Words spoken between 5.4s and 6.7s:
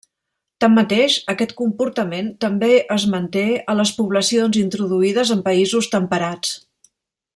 països temperats.